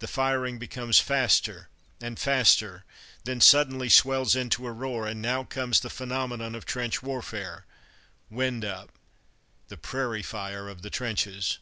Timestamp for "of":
6.54-6.66, 10.68-10.82